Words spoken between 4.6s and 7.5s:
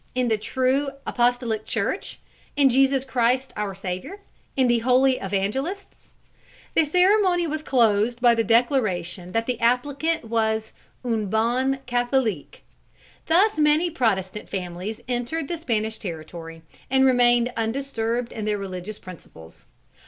the Holy Evangelists?" The ceremony